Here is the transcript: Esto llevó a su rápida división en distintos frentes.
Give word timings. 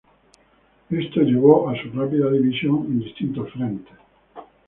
Esto 0.89 1.19
llevó 1.21 1.69
a 1.69 1.79
su 1.79 1.91
rápida 1.91 2.31
división 2.31 2.85
en 2.87 3.01
distintos 3.01 3.51
frentes. 3.51 3.93